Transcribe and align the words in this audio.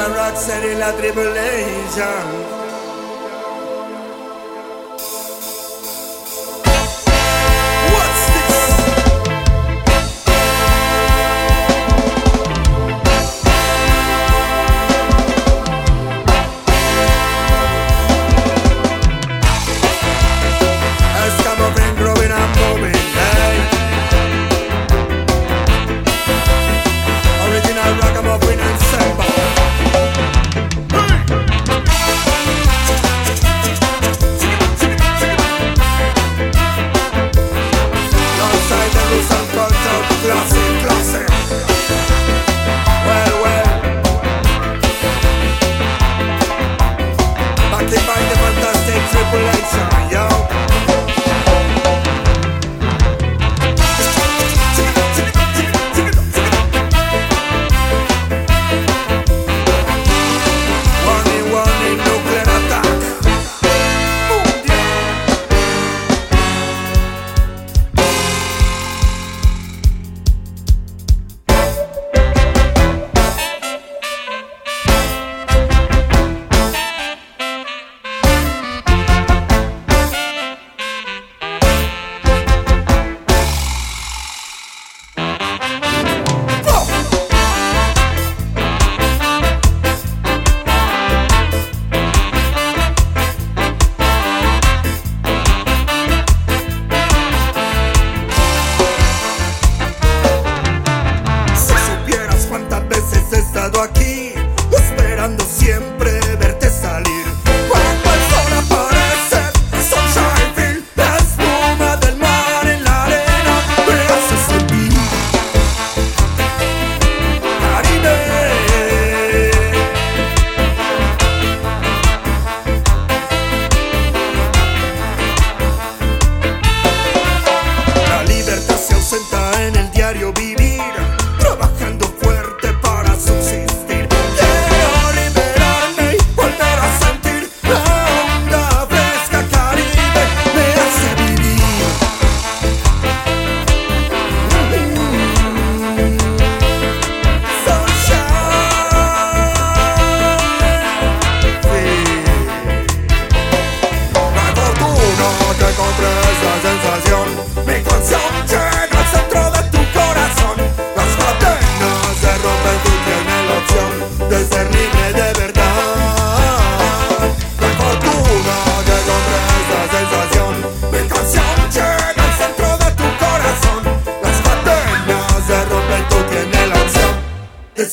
a 0.00 0.14
rock, 0.14 0.36
said 0.36 0.64
in 0.64 0.78
the 0.78 0.92
tribulation. 1.00 2.59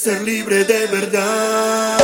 ser 0.07 0.21
libre 0.21 0.63
de 0.63 0.87
verdad. 0.87 1.97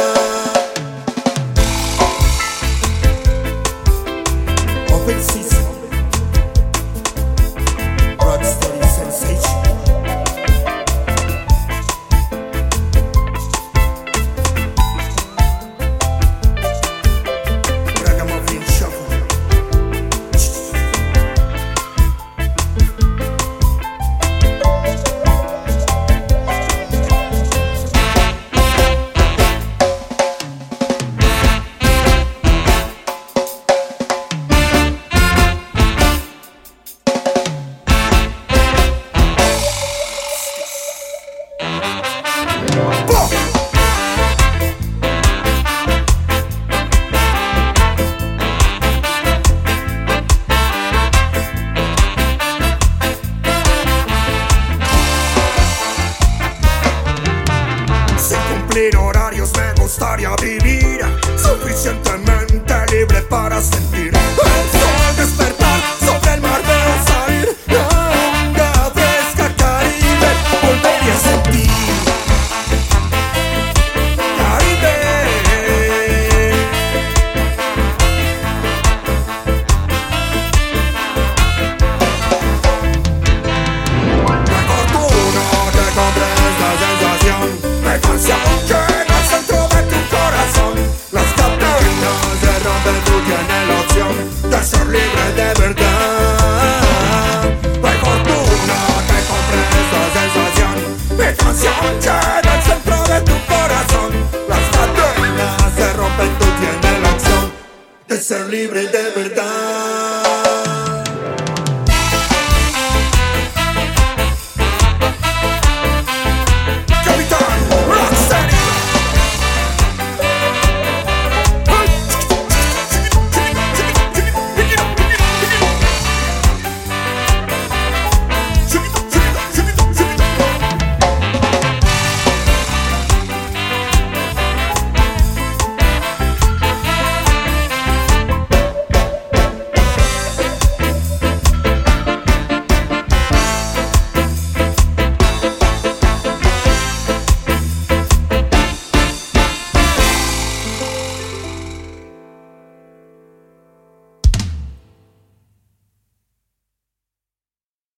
libre 108.53 108.85
de 108.85 109.02